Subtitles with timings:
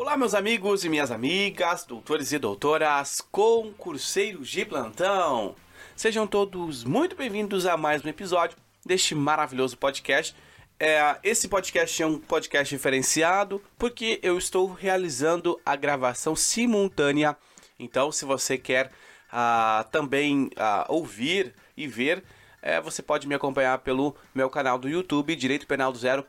[0.00, 5.54] Olá, meus amigos e minhas amigas, doutores e doutoras, concurseiros de plantão.
[5.94, 10.34] Sejam todos muito bem-vindos a mais um episódio deste maravilhoso podcast.
[10.78, 17.36] É, esse podcast é um podcast diferenciado porque eu estou realizando a gravação simultânea.
[17.78, 22.24] Então, se você quer uh, também uh, ouvir e ver,
[22.62, 26.24] é, você pode me acompanhar pelo meu canal do YouTube, Direito Penal do Zero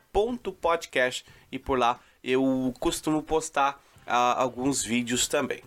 [0.60, 5.62] podcast e por lá eu costumo postar uh, alguns vídeos também.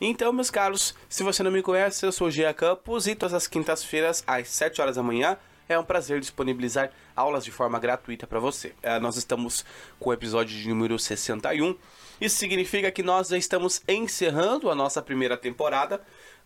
[0.00, 3.46] Então, meus caros, se você não me conhece, eu sou Gia Campos e todas as
[3.46, 5.36] quintas-feiras, às 7 horas da manhã,
[5.68, 8.68] é um prazer disponibilizar aulas de forma gratuita para você.
[8.82, 9.64] Uh, nós estamos
[9.98, 11.76] com o episódio de número 61.
[12.20, 16.02] Isso significa que nós já estamos encerrando a nossa primeira temporada.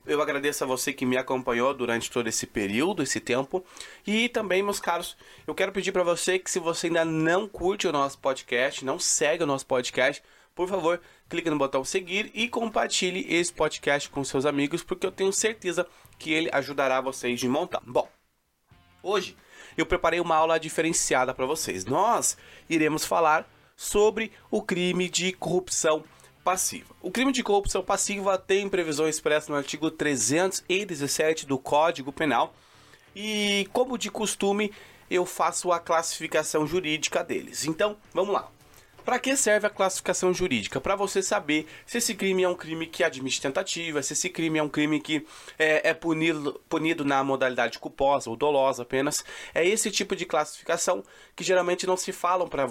[0.07, 3.65] Eu agradeço a você que me acompanhou durante todo esse período, esse tempo.
[4.07, 7.89] E também, meus caros, eu quero pedir para você que se você ainda não curte
[7.89, 10.23] o nosso podcast, não segue o nosso podcast,
[10.55, 15.11] por favor, clique no botão seguir e compartilhe esse podcast com seus amigos, porque eu
[15.11, 15.87] tenho certeza
[16.19, 17.81] que ele ajudará vocês de montar.
[17.85, 18.09] Bom,
[19.03, 19.37] hoje
[19.77, 21.85] eu preparei uma aula diferenciada para vocês.
[21.85, 22.37] Nós
[22.69, 23.51] iremos falar
[23.85, 26.03] sobre o crime de corrupção
[26.43, 26.95] passiva.
[27.01, 32.55] O crime de corrupção passiva tem previsões expressas no artigo 317 do Código Penal
[33.15, 34.73] e, como de costume,
[35.11, 37.65] eu faço a classificação jurídica deles.
[37.67, 38.49] Então, vamos lá.
[39.05, 40.81] Para que serve a classificação jurídica?
[40.81, 44.59] Para você saber se esse crime é um crime que admite tentativa, se esse crime
[44.59, 45.27] é um crime que
[45.59, 49.23] é, é punido, punido na modalidade culposa ou dolosa apenas.
[49.55, 51.05] É esse tipo de classificação
[51.37, 52.67] que geralmente não se falam para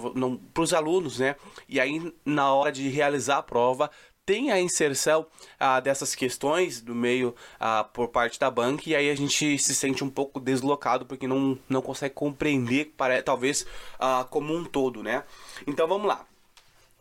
[0.58, 1.36] os alunos, né?
[1.68, 3.88] E aí, na hora de realizar a prova,
[4.26, 5.26] tem a inserção
[5.58, 9.74] ah, dessas questões do meio ah, por parte da banca e aí a gente se
[9.74, 13.66] sente um pouco deslocado porque não, não consegue compreender, para, talvez,
[13.98, 15.24] ah, como um todo, né?
[15.66, 16.26] Então vamos lá.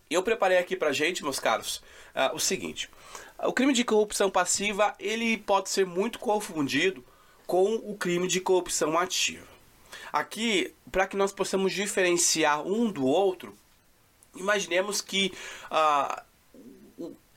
[0.09, 1.77] Eu preparei aqui pra gente, meus caros,
[2.13, 2.89] uh, o seguinte.
[3.39, 7.03] O crime de corrupção passiva, ele pode ser muito confundido
[7.48, 9.48] com o crime de corrupção ativa.
[10.11, 13.58] Aqui, para que nós possamos diferenciar um do outro,
[14.36, 15.33] imaginemos que
[15.71, 16.21] uh,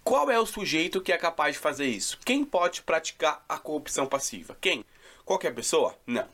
[0.07, 2.17] qual é o sujeito que é capaz de fazer isso?
[2.25, 4.57] Quem pode praticar a corrupção passiva?
[4.61, 4.85] Quem?
[5.25, 5.99] Qualquer pessoa?
[6.07, 6.29] Não.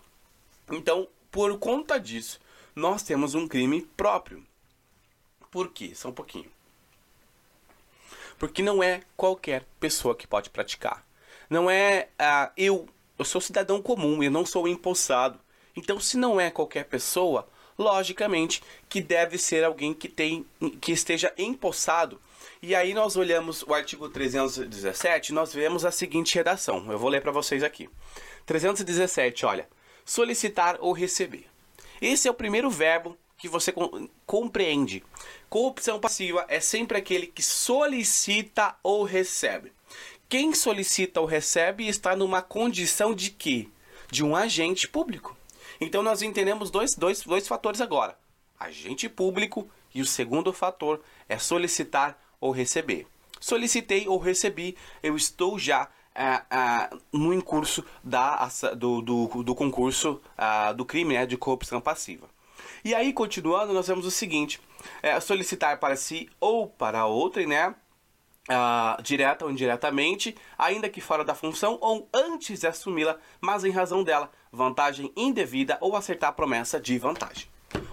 [0.71, 2.39] Então, por conta disso,
[2.77, 4.45] nós temos um crime próprio.
[5.51, 5.93] Por quê?
[5.95, 6.53] Só um pouquinho.
[8.39, 11.03] Porque não é qualquer pessoa que pode praticar.
[11.49, 12.87] Não é uh, eu,
[13.19, 15.41] eu sou cidadão comum, eu não sou empossado.
[15.75, 20.47] Então, se não é qualquer pessoa, logicamente que deve ser alguém que tem
[20.81, 22.21] que esteja empossado.
[22.61, 26.91] E aí nós olhamos o artigo 317, nós vemos a seguinte redação.
[26.91, 27.89] Eu vou ler para vocês aqui.
[28.47, 29.69] 317, olha,
[30.05, 31.47] solicitar ou receber.
[32.01, 33.75] Esse é o primeiro verbo que você
[34.25, 35.03] compreende.
[35.49, 39.73] Corrupção passiva é sempre aquele que solicita ou recebe.
[40.29, 43.69] Quem solicita ou recebe está numa condição de quê?
[44.11, 45.37] De um agente público.
[45.83, 48.17] Então nós entendemos dois, dois, dois fatores agora:
[48.59, 53.07] agente público e o segundo fator é solicitar ou receber.
[53.41, 60.21] Solicitei ou recebi, eu estou já ah, ah, no incurso da, do, do, do concurso
[60.39, 62.29] ah, do crime né, de corrupção passiva.
[62.85, 64.61] E aí, continuando, nós vemos o seguinte:
[65.03, 67.75] é, solicitar para si ou para outra, né?
[68.49, 73.71] Uh, direta ou indiretamente, ainda que fora da função ou antes de assumi-la, mas em
[73.71, 77.47] razão dela, vantagem indevida ou acertar a promessa de vantagem.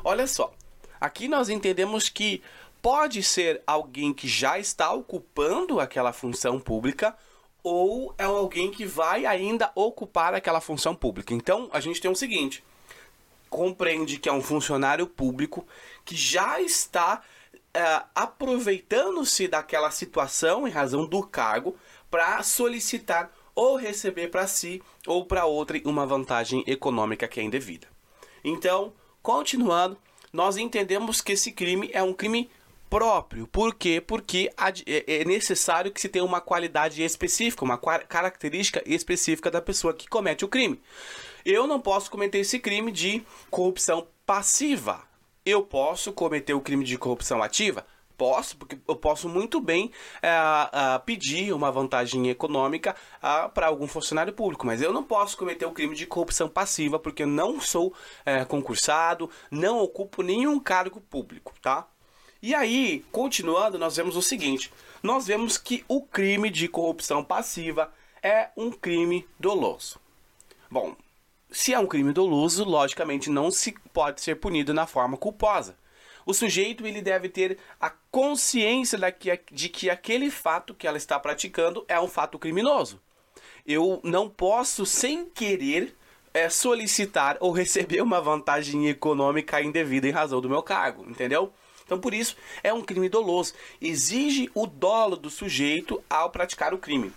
[0.04, 0.52] Olha só,
[1.00, 2.42] aqui nós entendemos que
[2.82, 7.16] pode ser alguém que já está ocupando aquela função pública
[7.64, 11.34] ou é alguém que vai ainda ocupar aquela função pública.
[11.34, 12.64] Então a gente tem o seguinte:
[13.50, 15.68] compreende que é um funcionário público
[16.06, 17.22] que já está
[17.74, 21.76] é, aproveitando-se daquela situação em razão do cargo
[22.10, 27.88] para solicitar ou receber para si ou para outra uma vantagem econômica que é indevida.
[28.44, 29.98] Então, continuando,
[30.32, 32.50] nós entendemos que esse crime é um crime
[32.90, 33.46] próprio.
[33.48, 34.02] Por quê?
[34.02, 34.50] Porque
[34.88, 40.08] é, é necessário que se tenha uma qualidade específica, uma característica específica da pessoa que
[40.08, 40.82] comete o crime.
[41.46, 45.09] Eu não posso cometer esse crime de corrupção passiva.
[45.46, 47.86] Eu posso cometer o crime de corrupção ativa?
[48.18, 49.92] Posso, porque eu posso muito bem
[50.22, 50.30] é,
[51.06, 52.94] pedir uma vantagem econômica
[53.24, 57.00] é, para algum funcionário público, mas eu não posso cometer o crime de corrupção passiva
[57.00, 57.94] porque eu não sou
[58.26, 61.88] é, concursado, não ocupo nenhum cargo público, tá?
[62.42, 64.72] E aí, continuando, nós vemos o seguinte:
[65.02, 67.92] nós vemos que o crime de corrupção passiva
[68.22, 70.00] é um crime doloso.
[70.70, 70.96] Bom,
[71.52, 75.78] se é um crime doloso, logicamente não se pode ser punido na forma culposa.
[76.26, 79.00] o sujeito ele deve ter a consciência
[79.52, 83.02] de que aquele fato que ela está praticando é um fato criminoso.
[83.66, 85.96] Eu não posso, sem querer,
[86.34, 91.52] é, solicitar ou receber uma vantagem econômica indevida em razão do meu cargo, entendeu?
[91.84, 93.54] Então, por isso, é um crime doloso.
[93.82, 97.12] Exige o dolo do sujeito ao praticar o crime.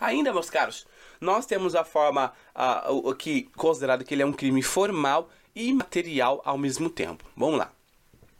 [0.00, 0.84] Ainda, meus caros,
[1.20, 6.42] nós temos a forma uh, aqui considerado que ele é um crime formal e material
[6.44, 7.24] ao mesmo tempo.
[7.36, 7.70] Vamos lá.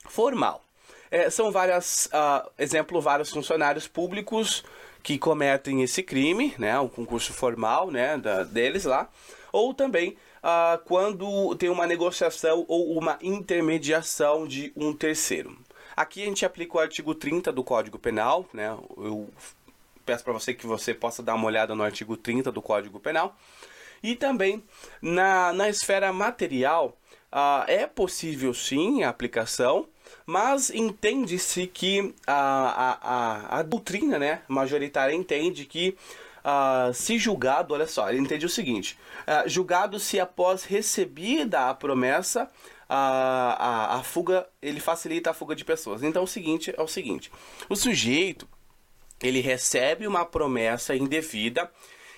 [0.06, 0.62] Formal.
[1.10, 4.64] É, são várias, uh, exemplo, vários funcionários públicos
[5.02, 9.08] que cometem esse crime, né, um concurso formal, né, da, deles lá,
[9.52, 15.56] ou também uh, quando tem uma negociação ou uma intermediação de um terceiro.
[15.94, 19.28] Aqui a gente aplica o artigo 30 do Código Penal, né, eu
[20.04, 23.36] peço para você que você possa dar uma olhada no artigo 30 do Código Penal,
[24.04, 24.62] e também
[25.00, 26.94] na, na esfera material,
[27.32, 29.88] uh, é possível sim a aplicação,
[30.26, 35.96] mas entende-se que a, a, a, a, doutrina né, majoritária entende que
[36.44, 41.74] uh, se julgado, olha só, ele entende o seguinte: uh, julgado se após recebida a
[41.74, 42.50] promessa,
[42.86, 46.02] a, a, a fuga, ele facilita a fuga de pessoas.
[46.02, 47.32] Então o seguinte é o seguinte:
[47.70, 48.46] o sujeito
[49.22, 51.70] ele recebe uma promessa indevida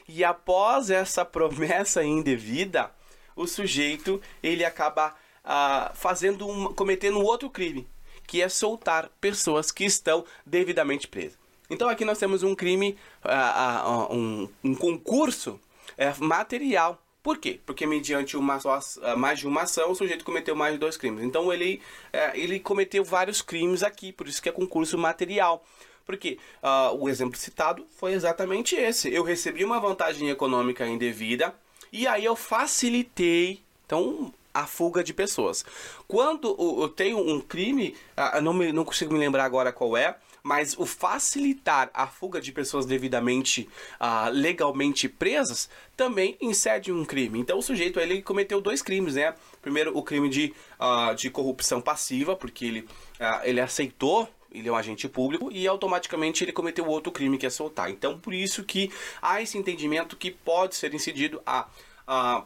[0.08, 2.90] e após essa promessa indevida,
[3.34, 5.14] o sujeito ele acaba
[5.44, 7.86] ah, fazendo um, cometendo um outro crime,
[8.26, 11.38] que é soltar pessoas que estão devidamente presas.
[11.68, 15.60] Então aqui nós temos um crime, ah, ah, um, um, concurso
[15.96, 17.02] é, material.
[17.22, 17.60] Por quê?
[17.66, 20.96] Porque mediante uma só, ah, mais de uma ação, o sujeito cometeu mais de dois
[20.96, 21.24] crimes.
[21.24, 21.82] Então ele,
[22.12, 25.64] é, ele cometeu vários crimes aqui, por isso que é concurso material.
[26.06, 29.12] Porque uh, o exemplo citado foi exatamente esse.
[29.12, 31.52] Eu recebi uma vantagem econômica indevida
[31.92, 35.64] e aí eu facilitei então a fuga de pessoas.
[36.08, 40.16] Quando eu tenho um crime, uh, não, me, não consigo me lembrar agora qual é,
[40.46, 43.68] mas o facilitar a fuga de pessoas devidamente,
[44.00, 47.40] uh, legalmente presas, também incede um crime.
[47.40, 49.34] Então o sujeito ele cometeu dois crimes, né?
[49.60, 52.80] Primeiro o crime de, uh, de corrupção passiva, porque ele,
[53.18, 57.46] uh, ele aceitou ele é um agente público e automaticamente ele cometeu outro crime que
[57.46, 57.90] é soltar.
[57.90, 61.66] Então, por isso que há esse entendimento que pode ser incidido a,
[62.06, 62.42] a,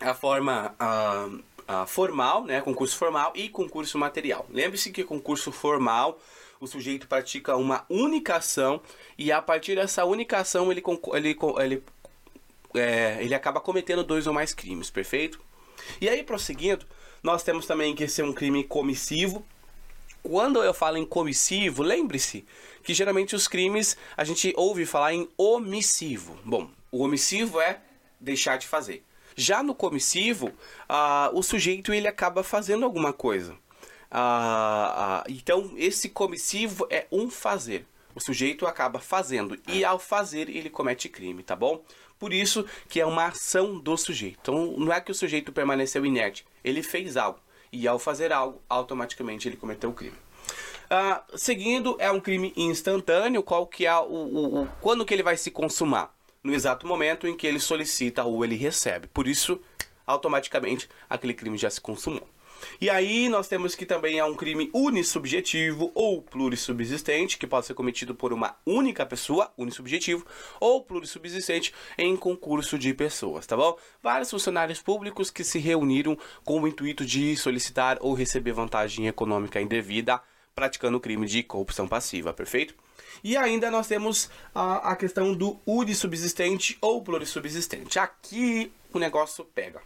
[0.00, 1.28] a forma a,
[1.66, 4.46] a formal, né, concurso formal e concurso material.
[4.50, 6.18] Lembre-se que concurso formal
[6.60, 8.80] o sujeito pratica uma única ação
[9.18, 10.82] e a partir dessa única ação ele,
[11.12, 11.82] ele, ele,
[12.74, 15.40] é, ele acaba cometendo dois ou mais crimes, perfeito?
[16.00, 16.86] E aí, prosseguindo,
[17.22, 19.44] nós temos também que ser um crime comissivo,
[20.24, 22.46] quando eu falo em comissivo, lembre-se
[22.82, 26.38] que geralmente os crimes a gente ouve falar em omissivo.
[26.42, 27.80] Bom, o omissivo é
[28.18, 29.04] deixar de fazer.
[29.36, 33.52] Já no comissivo, uh, o sujeito ele acaba fazendo alguma coisa.
[33.52, 37.86] Uh, uh, então, esse comissivo é um fazer.
[38.14, 41.84] O sujeito acaba fazendo e ao fazer ele comete crime, tá bom?
[42.18, 44.38] Por isso que é uma ação do sujeito.
[44.40, 47.40] Então, não é que o sujeito permaneceu inerte, ele fez algo
[47.74, 50.16] e ao fazer algo, automaticamente ele cometeu o crime.
[50.84, 55.22] Uh, seguindo, é um crime instantâneo, qual que é o, o, o, quando que ele
[55.22, 56.14] vai se consumar?
[56.42, 59.08] No exato momento em que ele solicita ou ele recebe.
[59.08, 59.60] Por isso,
[60.06, 62.28] automaticamente, aquele crime já se consumou.
[62.80, 67.74] E aí nós temos que também é um crime unissubjetivo ou plurissubsistente, que pode ser
[67.74, 70.26] cometido por uma única pessoa, unissubjetivo,
[70.60, 73.76] ou plurissubsistente em concurso de pessoas, tá bom?
[74.02, 79.60] Vários funcionários públicos que se reuniram com o intuito de solicitar ou receber vantagem econômica
[79.60, 80.20] indevida
[80.54, 82.74] praticando o crime de corrupção passiva, perfeito?
[83.22, 87.98] E ainda nós temos a, a questão do unissubsistente ou plurissubsistente.
[87.98, 89.80] Aqui o negócio pega.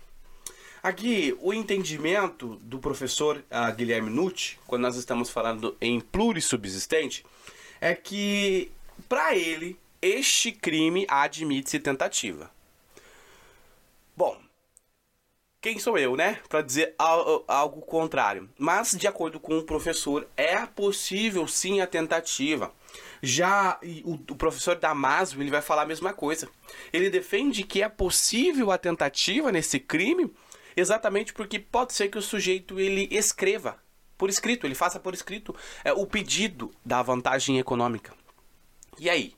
[0.82, 7.25] Aqui, o entendimento do professor uh, Guilherme Nucci, quando nós estamos falando em plurissubsistente,
[7.80, 8.70] é que,
[9.08, 12.50] para ele, este crime admite-se tentativa.
[14.16, 14.38] Bom,
[15.61, 16.38] quem sou eu, né?
[16.49, 18.49] Para dizer algo contrário.
[18.56, 22.73] Mas, de acordo com o professor, é possível sim a tentativa.
[23.20, 26.49] Já o, professor Damaso ele vai falar a mesma coisa.
[26.92, 30.32] Ele defende que é possível a tentativa nesse crime
[30.78, 33.76] Exatamente porque pode ser que o sujeito ele escreva
[34.16, 35.54] por escrito, ele faça por escrito
[35.85, 38.14] é, o pedido da vantagem econômica.
[38.97, 39.35] E aí?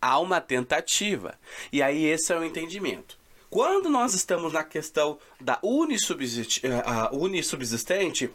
[0.00, 1.36] Há uma tentativa.
[1.72, 3.18] E aí esse é o entendimento.
[3.50, 8.30] Quando nós estamos na questão da unissubsistente, uh, unissubsistente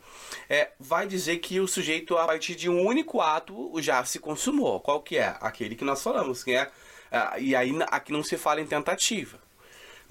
[0.50, 4.82] é, vai dizer que o sujeito, a partir de um único ato, já se consumou.
[4.82, 5.38] Qual que é?
[5.40, 9.43] Aquele que nós falamos, que é, uh, e aí aqui não se fala em tentativa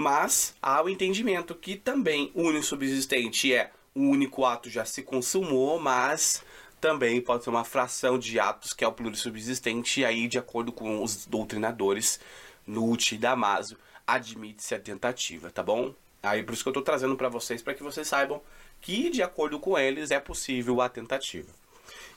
[0.03, 6.43] mas há o entendimento que também unissubsistente é um único ato já se consumou, mas
[6.81, 10.73] também pode ser uma fração de atos que é o plurissubsistente, e aí, de acordo
[10.73, 12.19] com os doutrinadores,
[12.67, 15.95] Nutt e Damaso, admite-se a tentativa, tá bom?
[16.23, 18.43] Aí por isso que eu estou trazendo para vocês, para que vocês saibam
[18.81, 21.51] que, de acordo com eles, é possível a tentativa.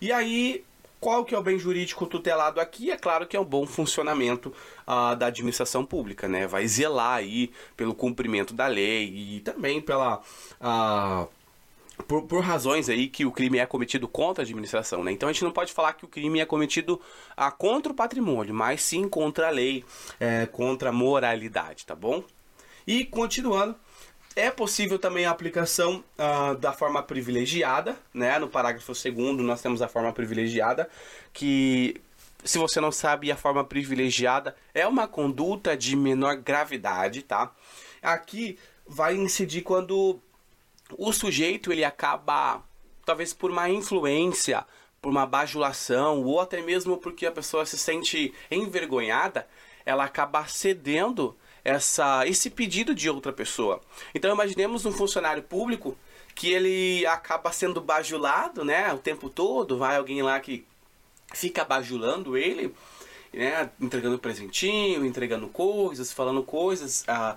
[0.01, 0.65] E aí,
[1.05, 2.89] qual que é o bem jurídico tutelado aqui?
[2.89, 4.51] É claro que é o bom funcionamento
[4.87, 6.47] uh, da administração pública, né?
[6.47, 10.19] Vai zelar aí pelo cumprimento da lei e também pela...
[10.59, 11.27] Uh,
[12.07, 15.11] por, por, razões aí que o crime é cometido contra a administração, né?
[15.11, 16.99] Então a gente não pode falar que o crime é cometido
[17.37, 19.85] ah, contra o patrimônio, mas sim contra a lei,
[20.19, 22.23] é, contra a moralidade, tá bom?
[22.87, 23.75] E continuando,
[24.35, 28.37] é possível também a aplicação uh, da forma privilegiada, né?
[28.37, 30.89] No parágrafo 2 nós temos a forma privilegiada,
[31.31, 32.01] que,
[32.43, 37.53] se você não sabe, a forma privilegiada é uma conduta de menor gravidade, tá?
[38.01, 40.19] Aqui vai incidir quando
[40.97, 42.61] o sujeito ele acaba,
[43.05, 44.65] talvez por uma influência,
[45.01, 49.47] por uma bajulação, ou até mesmo porque a pessoa se sente envergonhada,
[49.85, 53.81] ela acaba cedendo essa, esse pedido de outra pessoa.
[54.13, 55.97] Então imaginemos um funcionário público
[56.35, 60.65] que ele acaba sendo bajulado, né, o tempo todo, vai alguém lá que
[61.33, 62.73] fica bajulando ele,
[63.33, 67.35] né, entregando presentinho, entregando coisas, falando coisas ah,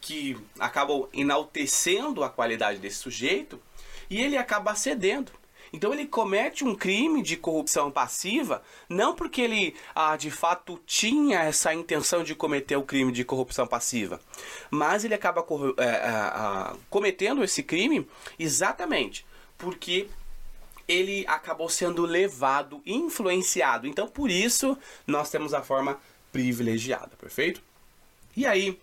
[0.00, 3.60] que acabam enaltecendo a qualidade desse sujeito,
[4.10, 5.32] e ele acaba cedendo.
[5.72, 11.40] Então ele comete um crime de corrupção passiva, não porque ele ah, de fato tinha
[11.40, 14.20] essa intenção de cometer o crime de corrupção passiva,
[14.70, 15.44] mas ele acaba
[15.78, 18.06] é, é, cometendo esse crime
[18.38, 19.24] exatamente
[19.56, 20.08] porque
[20.86, 23.86] ele acabou sendo levado, influenciado.
[23.86, 24.76] Então por isso
[25.06, 25.98] nós temos a forma
[26.30, 27.62] privilegiada, perfeito?
[28.36, 28.78] E aí,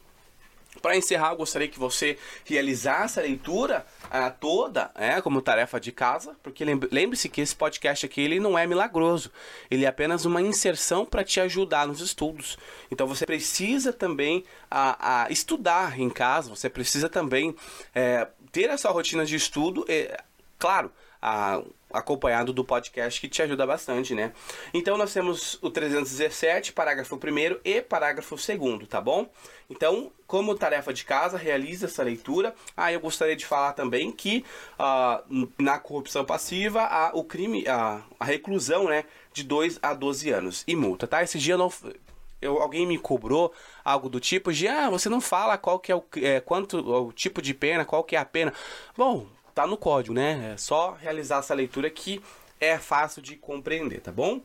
[0.81, 5.91] para encerrar, eu gostaria que você realizasse a leitura uh, toda, é, como tarefa de
[5.91, 9.31] casa, porque lembre-se que esse podcast aqui ele não é milagroso,
[9.69, 12.57] ele é apenas uma inserção para te ajudar nos estudos.
[12.91, 17.55] Então você precisa também a, estudar em casa, você precisa também
[17.93, 20.23] é, ter essa rotina de estudo, é,
[20.60, 21.62] claro, a,
[21.92, 24.32] acompanhado do podcast que te ajuda bastante, né?
[24.74, 29.28] Então nós temos o 317, parágrafo 1 e parágrafo 2, tá bom?
[29.70, 32.54] Então, como tarefa de casa, realiza essa leitura.
[32.78, 34.46] Ah, eu gostaria de falar também que
[34.78, 40.30] uh, na corrupção passiva há o crime, a, a reclusão, né, de 2 a 12
[40.30, 41.24] anos e multa, tá?
[41.24, 41.72] Esse dia não
[42.42, 45.96] eu, alguém me cobrou algo do tipo de ah, você não fala qual que é
[45.96, 48.54] o é, quanto o tipo de pena, qual que é a pena.
[48.98, 49.28] Bom,
[49.60, 50.54] tá no código, né?
[50.54, 52.22] É só realizar essa leitura que
[52.60, 54.42] é fácil de compreender, tá bom?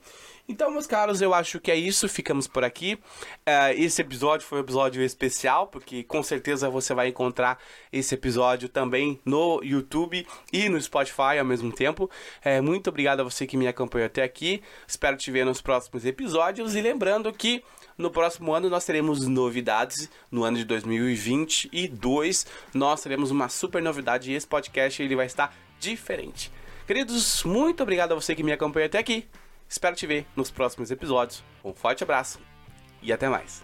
[0.47, 2.06] Então, meus caros, eu acho que é isso.
[2.06, 2.94] Ficamos por aqui.
[2.94, 7.59] Uh, esse episódio foi um episódio especial, porque com certeza você vai encontrar
[7.90, 12.11] esse episódio também no YouTube e no Spotify ao mesmo tempo.
[12.44, 14.62] Uh, muito obrigado a você que me acompanhou até aqui.
[14.87, 16.75] Espero te ver nos próximos episódios.
[16.75, 17.64] E lembrando que
[17.97, 20.11] no próximo ano nós teremos novidades.
[20.30, 25.56] No ano de 2022 nós teremos uma super novidade e esse podcast ele vai estar
[25.80, 26.52] diferente.
[26.86, 29.26] Queridos, muito obrigado a você que me acompanha até aqui.
[29.68, 31.42] Espero te ver nos próximos episódios.
[31.64, 32.38] Um forte abraço
[33.02, 33.62] e até mais.